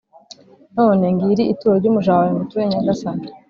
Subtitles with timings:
[0.75, 3.25] None ngiri ituro ry’umuja wawe ngutuye Nyagasani